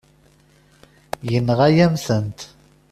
Yenɣa-yam-tent. 1.31 2.39